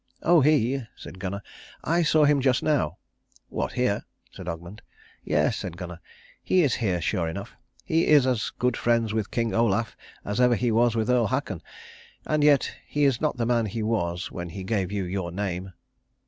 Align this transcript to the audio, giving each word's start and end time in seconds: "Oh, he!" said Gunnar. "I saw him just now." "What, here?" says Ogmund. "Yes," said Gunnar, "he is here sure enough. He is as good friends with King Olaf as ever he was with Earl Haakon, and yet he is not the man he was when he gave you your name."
"Oh, 0.23 0.41
he!" 0.41 0.83
said 0.95 1.19
Gunnar. 1.19 1.43
"I 1.83 2.01
saw 2.01 2.25
him 2.25 2.41
just 2.41 2.63
now." 2.63 2.97
"What, 3.49 3.73
here?" 3.73 4.03
says 4.31 4.47
Ogmund. 4.47 4.79
"Yes," 5.23 5.57
said 5.57 5.77
Gunnar, 5.77 5.99
"he 6.41 6.63
is 6.63 6.73
here 6.73 6.99
sure 6.99 7.27
enough. 7.29 7.53
He 7.85 8.07
is 8.07 8.25
as 8.25 8.49
good 8.57 8.75
friends 8.75 9.13
with 9.13 9.29
King 9.29 9.53
Olaf 9.53 9.95
as 10.25 10.41
ever 10.41 10.55
he 10.55 10.71
was 10.71 10.95
with 10.95 11.07
Earl 11.07 11.27
Haakon, 11.27 11.61
and 12.25 12.43
yet 12.43 12.71
he 12.87 13.03
is 13.03 13.21
not 13.21 13.37
the 13.37 13.45
man 13.45 13.67
he 13.67 13.83
was 13.83 14.31
when 14.31 14.49
he 14.49 14.63
gave 14.63 14.91
you 14.91 15.03
your 15.03 15.31
name." 15.31 15.71